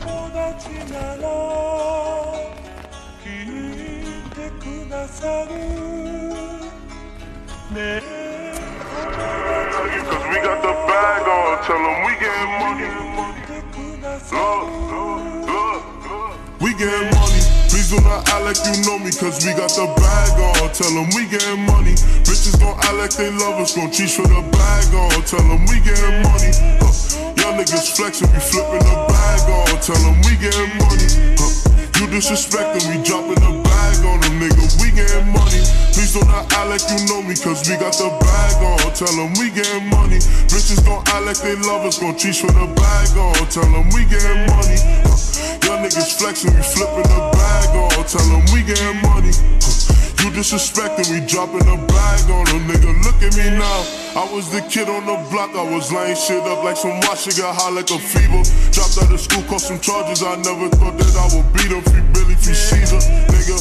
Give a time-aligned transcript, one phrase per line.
[0.00, 0.58] 보다
[10.04, 12.88] Cause we got the bag on, tell them we get money.
[14.30, 14.68] Look,
[16.06, 16.60] look.
[16.60, 17.40] We get money.
[17.68, 20.72] Please do not act like you know me, cause we got the bag on.
[20.72, 21.94] Tell them we getting money.
[22.24, 25.22] Bitches gon' act like they love us, gon' cheat for the bag on.
[25.24, 26.52] Tell them we getting money.
[26.80, 27.23] Huh.
[27.44, 29.76] Young niggas flexing, we flipping the bag on.
[29.84, 31.36] Tell them we getting money.
[31.36, 31.52] Huh.
[32.00, 34.64] You disrespectin', we dropping the bag on them, nigga.
[34.80, 35.60] We getting money.
[35.92, 38.80] Please do not act like you know me, cause we got the bag on.
[38.96, 40.24] Tell them we getting money.
[40.48, 43.36] Bitches gon' act like they love us, gon' cheat for the bag on.
[43.52, 44.73] Tell them we getting money.
[50.34, 52.90] Disrespecting, we dropping a bag on them, nigga.
[53.06, 53.80] Look at me now.
[54.18, 57.38] I was the kid on the block, I was laying shit up like some shit
[57.38, 58.42] got high like a fever.
[58.74, 61.82] Dropped out of school, caught some charges, I never thought that I would beat them.
[61.86, 62.98] Free Billy, free Caesar,
[63.30, 63.58] nigga.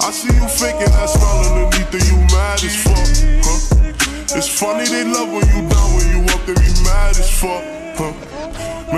[0.00, 3.08] I see you faking that smile underneath and you mad as fuck,
[3.44, 4.36] huh?
[4.36, 7.60] It's funny they love when you down, when you up, they be mad as fuck,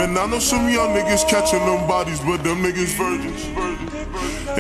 [0.05, 3.49] Man, I know some young niggas catching them bodies, but them niggas virgins.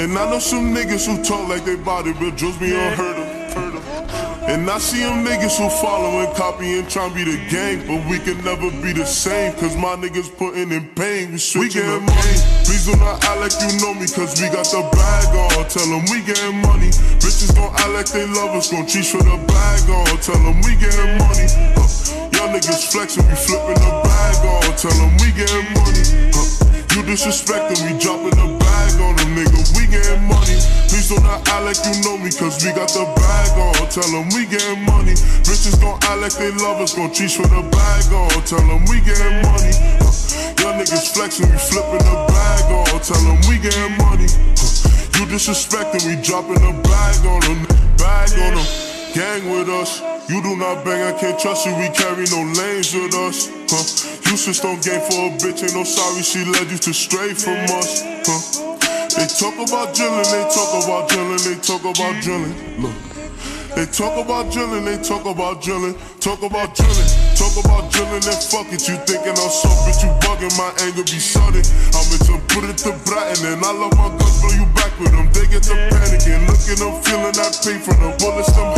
[0.01, 3.29] And I know some niggas who talk like they body, but just be unheard of.
[4.49, 7.85] And I see them niggas who follow and copy and try to be the gang,
[7.87, 11.37] but we can never be the same, cause my niggas putting in pain.
[11.37, 12.37] We, we getting money.
[12.65, 15.69] Please do not act like you know me, cause we got the bag on.
[15.69, 16.89] Tell them we getting money.
[17.21, 20.17] Bitches gon' act like they love us, gon' cheat for the bag on.
[20.25, 21.53] Tell them we getting money.
[21.77, 22.24] Huh.
[22.45, 24.77] Young niggas flexing, we flipping the bag on.
[24.77, 26.05] Tell them we getting money.
[26.29, 26.45] Huh.
[26.93, 29.65] You disrespecting, we dropping the bag on them, nigga.
[29.73, 30.61] We getting money.
[30.93, 33.89] Please do not act like you know me, cause we got the bag on.
[33.89, 35.17] Tell them we getting money.
[35.41, 38.29] Bitches gon' act like they love us, gon' cheat for the bag on.
[38.45, 39.73] Tell them we getting money.
[40.05, 40.13] Huh.
[40.61, 43.01] Young niggas flexing, we flipping the bag on.
[43.01, 44.29] Tell them we getting money.
[44.61, 45.17] Huh.
[45.17, 47.65] You disrespecting, we dropping the bag on them.
[47.97, 48.69] Bag on them.
[49.17, 50.14] Gang with us.
[50.27, 51.77] You do not bang, I can't trust you.
[51.77, 53.53] We carry no lanes with us.
[53.69, 53.85] Huh?
[54.25, 56.23] You switched on game for a bitch, ain't no sorry.
[56.23, 58.01] She led you to stray from us.
[58.25, 58.41] Huh?
[59.21, 62.57] They talk about drilling, they talk about drilling, they talk about drilling.
[62.81, 62.97] Look.
[63.77, 68.41] They talk about drilling, they talk about drilling, talk about drilling, talk about drilling and
[68.49, 68.87] fuck it.
[68.87, 71.63] You thinking I'm soft, you bugging, my anger be sudden.
[71.95, 75.11] I'm into put it to Bratton and I love my guns, blow you back with
[75.11, 75.27] them.
[75.35, 78.74] They get to panicking, looking, I'm feeling that pain from them bullets, them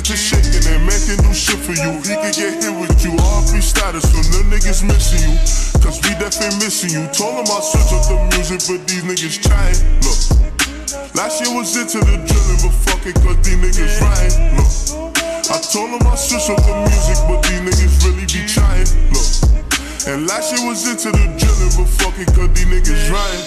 [0.00, 0.64] get to shaking.
[0.72, 3.12] And man can do shit for you, he can get hit with you.
[3.12, 5.36] RP status from them niggas missing you,
[5.84, 7.04] cause we definitely missing you.
[7.12, 9.76] Told them I switch up the music, but these niggas trying.
[10.00, 10.20] Look.
[11.14, 14.32] Last year was into the drilling, but fuck it, cause these niggas right.
[14.56, 14.72] Look,
[15.52, 18.88] I told them I switch up the music, but these niggas really be trying.
[19.12, 19.28] Look,
[20.08, 23.42] and last year was into the drilling, but fuck it, cause these niggas right.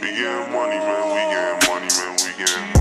[0.00, 2.75] We getting money, man, we getting